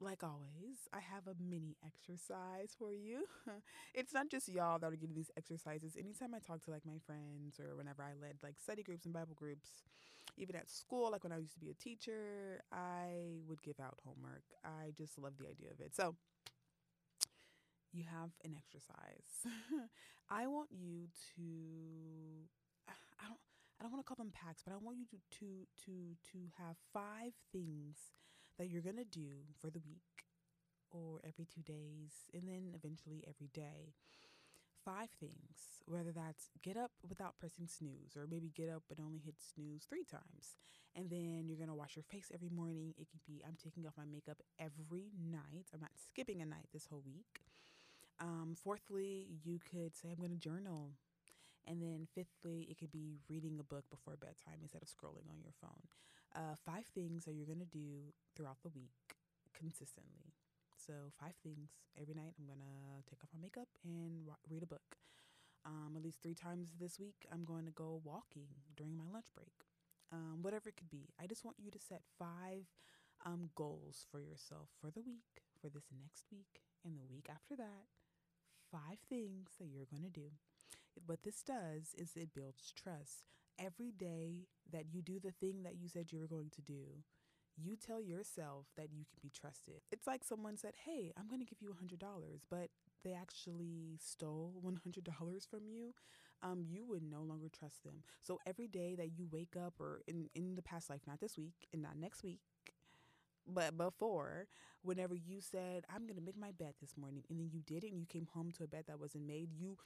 like 0.00 0.22
always, 0.22 0.88
I 0.92 1.00
have 1.00 1.26
a 1.26 1.34
mini 1.42 1.76
exercise 1.84 2.76
for 2.78 2.92
you. 2.92 3.24
it's 3.94 4.12
not 4.12 4.28
just 4.28 4.48
y'all 4.48 4.78
that 4.78 4.92
are 4.92 4.96
getting 4.96 5.14
these 5.14 5.30
exercises. 5.36 5.96
Anytime 5.98 6.34
I 6.34 6.38
talk 6.38 6.62
to 6.64 6.70
like 6.70 6.84
my 6.84 6.98
friends 7.06 7.58
or 7.58 7.76
whenever 7.76 8.02
I 8.02 8.12
led 8.20 8.36
like 8.42 8.56
study 8.60 8.82
groups 8.82 9.06
and 9.06 9.14
Bible 9.14 9.34
groups, 9.34 9.68
even 10.36 10.54
at 10.54 10.68
school, 10.68 11.10
like 11.10 11.24
when 11.24 11.32
I 11.32 11.38
used 11.38 11.54
to 11.54 11.60
be 11.60 11.70
a 11.70 11.74
teacher, 11.74 12.62
I 12.70 13.40
would 13.48 13.62
give 13.62 13.80
out 13.80 13.98
homework. 14.04 14.44
I 14.64 14.92
just 14.96 15.18
love 15.18 15.32
the 15.38 15.48
idea 15.48 15.70
of 15.72 15.80
it. 15.80 15.94
So, 15.94 16.14
you 17.92 18.04
have 18.04 18.30
an 18.44 18.54
exercise. 18.56 19.48
I 20.30 20.46
want 20.46 20.68
you 20.70 21.08
to 21.36 22.48
I 23.20 23.28
don't 23.28 23.40
I 23.80 23.82
don't 23.82 23.92
want 23.92 24.04
to 24.04 24.08
call 24.08 24.16
them 24.22 24.32
packs, 24.32 24.62
but 24.64 24.72
I 24.72 24.76
want 24.76 24.98
you 24.98 25.06
to 25.06 25.16
to 25.38 25.46
to 25.86 25.92
to 26.32 26.38
have 26.58 26.76
five 26.92 27.32
things 27.52 27.96
that 28.58 28.68
you're 28.68 28.82
going 28.82 28.96
to 28.96 29.04
do 29.04 29.44
for 29.60 29.70
the 29.70 29.80
week 29.80 30.24
or 30.90 31.20
every 31.26 31.46
two 31.46 31.62
days, 31.62 32.30
and 32.32 32.42
then 32.46 32.72
eventually 32.74 33.24
every 33.28 33.48
day. 33.52 33.94
Five 34.84 35.10
things, 35.18 35.82
whether 35.86 36.12
that's 36.12 36.50
get 36.62 36.76
up 36.76 36.92
without 37.08 37.38
pressing 37.40 37.66
snooze, 37.66 38.16
or 38.16 38.28
maybe 38.30 38.52
get 38.54 38.70
up 38.70 38.84
but 38.88 39.00
only 39.00 39.18
hit 39.18 39.34
snooze 39.40 39.82
three 39.84 40.04
times. 40.04 40.56
And 40.94 41.10
then 41.10 41.46
you're 41.48 41.58
gonna 41.58 41.74
wash 41.74 41.96
your 41.96 42.04
face 42.04 42.30
every 42.32 42.50
morning. 42.50 42.94
It 42.96 43.08
could 43.10 43.24
be 43.26 43.42
I'm 43.44 43.56
taking 43.62 43.84
off 43.84 43.94
my 43.98 44.04
makeup 44.04 44.38
every 44.60 45.10
night. 45.18 45.66
I'm 45.74 45.80
not 45.80 45.90
skipping 45.98 46.40
a 46.40 46.46
night 46.46 46.68
this 46.72 46.86
whole 46.86 47.02
week. 47.04 47.42
Um, 48.20 48.54
fourthly, 48.62 49.26
you 49.42 49.58
could 49.58 49.96
say 49.96 50.08
I'm 50.12 50.22
gonna 50.22 50.36
journal 50.36 50.92
and 51.66 51.82
then 51.82 52.06
fifthly, 52.14 52.66
it 52.70 52.78
could 52.78 52.92
be 52.92 53.18
reading 53.28 53.58
a 53.58 53.64
book 53.64 53.84
before 53.90 54.16
bedtime 54.16 54.62
instead 54.62 54.82
of 54.82 54.88
scrolling 54.88 55.26
on 55.28 55.42
your 55.42 55.52
phone. 55.60 55.82
Uh, 56.36 56.52
five 56.66 56.84
things 56.92 57.24
that 57.24 57.32
you're 57.32 57.48
going 57.48 57.64
to 57.64 57.72
do 57.72 58.12
throughout 58.36 58.60
the 58.62 58.68
week 58.68 59.16
consistently. 59.56 60.36
So, 60.76 60.92
five 61.18 61.32
things 61.42 61.70
every 61.96 62.14
night. 62.14 62.36
I'm 62.36 62.44
going 62.44 62.60
to 62.60 63.00
take 63.08 63.24
off 63.24 63.32
my 63.32 63.40
makeup 63.40 63.68
and 63.84 64.28
read 64.50 64.62
a 64.62 64.66
book. 64.66 65.00
Um, 65.64 65.94
at 65.96 66.04
least 66.04 66.22
three 66.22 66.34
times 66.34 66.76
this 66.78 67.00
week, 67.00 67.26
I'm 67.32 67.44
going 67.44 67.64
to 67.64 67.72
go 67.72 68.00
walking 68.04 68.52
during 68.76 68.96
my 68.96 69.08
lunch 69.10 69.32
break. 69.34 69.64
Um, 70.12 70.38
whatever 70.42 70.68
it 70.68 70.76
could 70.76 70.90
be. 70.90 71.08
I 71.18 71.26
just 71.26 71.44
want 71.44 71.56
you 71.58 71.70
to 71.72 71.80
set 71.80 72.02
five 72.18 72.68
um, 73.24 73.50
goals 73.56 74.06
for 74.10 74.20
yourself 74.20 74.68
for 74.78 74.90
the 74.92 75.00
week, 75.00 75.42
for 75.58 75.68
this 75.68 75.88
next 75.90 76.26
week, 76.30 76.62
and 76.84 76.96
the 76.96 77.08
week 77.10 77.26
after 77.32 77.56
that. 77.56 77.88
Five 78.70 79.00
things 79.08 79.56
that 79.58 79.72
you're 79.72 79.90
going 79.90 80.04
to 80.04 80.12
do 80.12 80.36
what 81.04 81.22
this 81.22 81.42
does 81.42 81.94
is 81.98 82.16
it 82.16 82.34
builds 82.34 82.72
trust. 82.72 83.24
Every 83.58 83.90
day 83.90 84.48
that 84.72 84.86
you 84.92 85.02
do 85.02 85.18
the 85.18 85.32
thing 85.32 85.62
that 85.62 85.76
you 85.76 85.88
said 85.88 86.12
you 86.12 86.18
were 86.18 86.26
going 86.26 86.50
to 86.50 86.62
do, 86.62 87.02
you 87.56 87.76
tell 87.76 88.02
yourself 88.02 88.66
that 88.76 88.92
you 88.92 89.04
can 89.04 89.18
be 89.22 89.30
trusted. 89.30 89.80
It's 89.90 90.06
like 90.06 90.24
someone 90.24 90.56
said, 90.56 90.74
Hey, 90.84 91.12
I'm 91.18 91.26
going 91.28 91.40
to 91.40 91.46
give 91.46 91.62
you 91.62 91.70
$100, 91.70 92.40
but 92.50 92.68
they 93.02 93.12
actually 93.14 93.98
stole 94.00 94.52
$100 94.64 95.48
from 95.48 95.66
you, 95.66 95.94
um, 96.42 96.64
you 96.68 96.84
would 96.86 97.02
no 97.02 97.22
longer 97.22 97.48
trust 97.48 97.82
them. 97.84 98.02
So 98.22 98.38
every 98.46 98.68
day 98.68 98.94
that 98.96 99.18
you 99.18 99.26
wake 99.30 99.56
up, 99.56 99.74
or 99.80 100.02
in, 100.06 100.28
in 100.34 100.54
the 100.54 100.62
past 100.62 100.90
life, 100.90 101.00
not 101.06 101.20
this 101.20 101.38
week 101.38 101.68
and 101.72 101.82
not 101.82 101.96
next 101.96 102.22
week, 102.22 102.40
But 103.46 103.78
before, 103.78 104.48
whenever 104.82 105.14
you 105.14 105.40
said, 105.40 105.84
I'm 105.88 106.02
going 106.02 106.16
to 106.16 106.24
make 106.24 106.38
my 106.38 106.50
bed 106.52 106.74
this 106.80 106.96
morning, 106.96 107.22
and 107.30 107.38
then 107.38 107.48
you 107.52 107.60
did 107.60 107.84
it 107.84 107.92
and 107.92 108.00
you 108.00 108.06
came 108.06 108.26
home 108.34 108.50
to 108.58 108.64
a 108.64 108.66
bed 108.66 108.84
that 108.88 108.98
wasn't 108.98 109.26
made, 109.26 109.50
you 109.52 109.76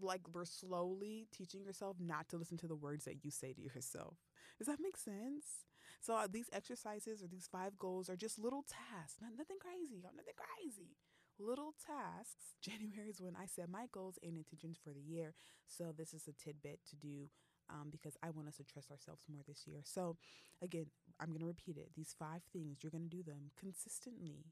like 0.00 0.22
were 0.34 0.44
slowly 0.44 1.28
teaching 1.32 1.62
yourself 1.62 1.96
not 2.00 2.28
to 2.30 2.36
listen 2.36 2.56
to 2.58 2.66
the 2.66 2.74
words 2.74 3.04
that 3.04 3.24
you 3.24 3.30
say 3.30 3.52
to 3.52 3.62
yourself. 3.62 4.16
Does 4.58 4.66
that 4.66 4.80
make 4.80 4.96
sense? 4.96 5.66
So 6.00 6.14
uh, 6.14 6.26
these 6.30 6.50
exercises 6.52 7.22
or 7.22 7.28
these 7.28 7.48
five 7.50 7.78
goals 7.78 8.10
are 8.10 8.16
just 8.16 8.38
little 8.38 8.64
tasks, 8.66 9.18
not, 9.20 9.32
nothing 9.36 9.58
crazy, 9.60 10.00
nothing 10.02 10.34
crazy. 10.36 10.96
Little 11.38 11.74
tasks. 11.86 12.54
January 12.62 13.10
is 13.10 13.20
when 13.20 13.36
I 13.36 13.46
set 13.46 13.68
my 13.68 13.86
goals 13.92 14.18
and 14.22 14.36
intentions 14.36 14.78
for 14.82 14.90
the 14.90 15.00
year. 15.00 15.34
So 15.66 15.92
this 15.96 16.14
is 16.14 16.28
a 16.28 16.32
tidbit 16.32 16.80
to 16.90 16.96
do 16.96 17.28
um, 17.70 17.88
because 17.90 18.16
I 18.22 18.30
want 18.30 18.48
us 18.48 18.56
to 18.56 18.64
trust 18.64 18.90
ourselves 18.90 19.24
more 19.32 19.42
this 19.46 19.66
year. 19.66 19.80
So, 19.84 20.16
again, 20.62 20.86
I'm 21.20 21.28
going 21.28 21.40
to 21.40 21.46
repeat 21.46 21.76
it. 21.76 21.90
These 21.96 22.14
five 22.18 22.42
things, 22.52 22.78
you're 22.82 22.90
going 22.90 23.08
to 23.08 23.16
do 23.16 23.22
them 23.22 23.50
consistently 23.58 24.46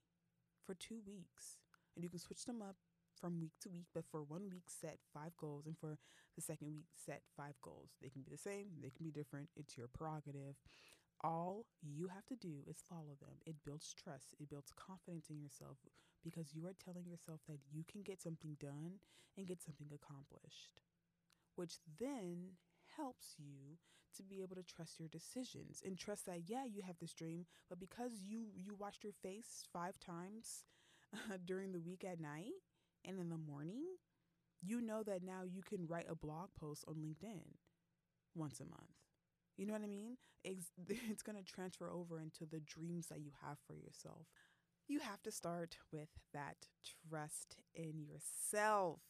for 0.65 0.75
two 0.75 1.01
weeks. 1.07 1.59
And 1.95 2.03
you 2.03 2.11
can 2.11 2.19
switch 2.19 2.45
them 2.45 2.63
up 2.63 2.77
from 3.21 3.41
week 3.41 3.53
to 3.63 3.69
week, 3.69 3.87
but 3.95 4.05
for 4.11 4.23
one 4.23 4.51
week, 4.51 4.69
set 4.69 4.99
five 5.13 5.37
goals. 5.37 5.67
And 5.67 5.79
for 5.79 5.99
the 6.35 6.43
second 6.43 6.69
week, 6.69 6.87
set 6.95 7.23
five 7.37 7.55
goals. 7.63 7.91
They 8.03 8.09
can 8.09 8.23
be 8.23 8.31
the 8.31 8.39
same, 8.39 8.67
they 8.83 8.91
can 8.91 9.05
be 9.05 9.13
different. 9.13 9.49
It's 9.57 9.77
your 9.77 9.89
prerogative. 9.89 10.57
All 11.23 11.65
you 11.81 12.09
have 12.09 12.27
to 12.27 12.37
do 12.37 12.65
is 12.67 12.83
follow 12.87 13.17
them. 13.21 13.41
It 13.47 13.57
builds 13.65 13.95
trust, 13.95 14.35
it 14.41 14.51
builds 14.51 14.73
confidence 14.77 15.31
in 15.31 15.41
yourself 15.41 15.79
because 16.23 16.55
you 16.55 16.67
are 16.67 16.75
telling 16.75 17.07
yourself 17.07 17.41
that 17.49 17.61
you 17.71 17.85
can 17.91 18.03
get 18.03 18.21
something 18.21 18.57
done 18.61 19.01
and 19.37 19.47
get 19.47 19.63
something 19.63 19.89
accomplished, 19.93 20.81
which 21.55 21.77
then 21.99 22.57
helps 22.97 23.35
you 23.39 23.79
to 24.17 24.23
be 24.23 24.43
able 24.43 24.57
to 24.57 24.63
trust 24.63 24.99
your 25.01 25.09
decisions 25.09 25.83
and 25.85 25.99
trust 25.99 26.27
that 26.27 26.43
yeah 26.47 26.65
you 26.65 26.83
have 26.83 26.99
this 27.01 27.13
dream 27.15 27.47
but 27.69 27.81
because 27.81 28.13
you 28.27 28.47
you 28.55 28.75
washed 28.79 29.03
your 29.05 29.13
face 29.13 29.65
five 29.73 29.99
times 29.99 30.65
uh, 31.15 31.37
during 31.45 31.73
the 31.73 31.81
week 31.81 32.05
at 32.05 32.21
night 32.21 32.55
and 33.05 33.19
in 33.19 33.29
the 33.29 33.37
morning 33.39 33.85
you 34.63 34.81
know 34.81 35.03
that 35.03 35.23
now 35.23 35.43
you 35.45 35.63
can 35.63 35.87
write 35.87 36.07
a 36.09 36.15
blog 36.15 36.49
post 36.59 36.85
on 36.89 36.95
linkedin 36.97 37.43
once 38.35 38.61
a 38.61 38.65
month. 38.65 38.97
You 39.57 39.67
know 39.67 39.73
what 39.75 39.83
i 39.83 39.87
mean? 39.87 40.17
It's, 40.45 40.73
it's 40.89 41.23
going 41.23 41.39
to 41.39 41.45
transfer 41.45 41.91
over 41.91 42.21
into 42.21 42.45
the 42.45 42.61
dreams 42.61 43.07
that 43.07 43.21
you 43.21 43.31
have 43.47 43.57
for 43.67 43.75
yourself 43.75 44.27
you 44.89 45.01
have 45.01 45.23
to 45.23 45.31
start 45.33 45.77
with 45.93 46.09
that 46.33 46.57
trust 47.09 47.57
in 47.75 48.05
yourself. 48.07 49.01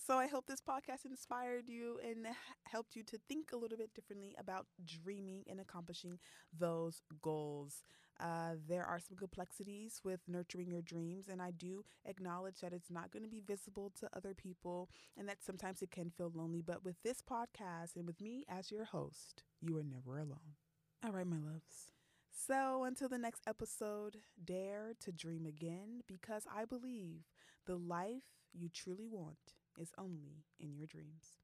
So 0.00 0.16
I 0.18 0.26
hope 0.26 0.46
this 0.46 0.60
podcast 0.60 1.04
inspired 1.04 1.68
you 1.68 1.98
and 2.06 2.26
helped 2.64 2.94
you 2.94 3.02
to 3.04 3.18
think 3.28 3.52
a 3.52 3.56
little 3.56 3.78
bit 3.78 3.94
differently 3.94 4.34
about 4.38 4.66
dreaming 4.84 5.44
and 5.48 5.60
accomplishing 5.60 6.18
those 6.56 7.00
goals. 7.22 7.82
Uh, 8.20 8.54
there 8.68 8.84
are 8.84 8.98
some 8.98 9.16
complexities 9.16 10.00
with 10.04 10.20
nurturing 10.26 10.70
your 10.70 10.82
dreams, 10.82 11.28
and 11.28 11.40
I 11.40 11.52
do 11.52 11.84
acknowledge 12.04 12.60
that 12.60 12.72
it's 12.72 12.90
not 12.90 13.10
going 13.12 13.22
to 13.22 13.28
be 13.28 13.40
visible 13.40 13.92
to 14.00 14.08
other 14.16 14.34
people 14.34 14.88
and 15.16 15.28
that 15.28 15.42
sometimes 15.44 15.82
it 15.82 15.90
can 15.90 16.10
feel 16.10 16.32
lonely. 16.34 16.62
But 16.62 16.84
with 16.84 16.96
this 17.02 17.22
podcast 17.22 17.96
and 17.96 18.06
with 18.06 18.20
me 18.20 18.44
as 18.48 18.70
your 18.70 18.84
host, 18.84 19.44
you 19.60 19.76
are 19.78 19.84
never 19.84 20.18
alone. 20.18 20.56
All 21.04 21.12
right, 21.12 21.26
my 21.26 21.38
loves. 21.38 21.97
So, 22.46 22.84
until 22.84 23.08
the 23.08 23.18
next 23.18 23.42
episode, 23.46 24.18
dare 24.42 24.94
to 25.00 25.12
dream 25.12 25.44
again 25.46 26.02
because 26.06 26.46
I 26.50 26.64
believe 26.64 27.24
the 27.66 27.76
life 27.76 28.22
you 28.52 28.68
truly 28.68 29.06
want 29.08 29.54
is 29.76 29.92
only 29.98 30.44
in 30.58 30.74
your 30.74 30.86
dreams. 30.86 31.37